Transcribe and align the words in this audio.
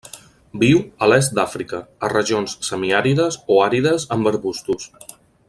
Viu 0.61 0.79
a 1.05 1.09
l'est 1.11 1.35
d'Àfrica, 1.39 1.81
a 2.07 2.09
regions 2.15 2.57
semiàrides 2.71 3.39
o 3.57 3.61
àrides 3.67 4.09
amb 4.17 4.33
arbustos. 4.33 4.91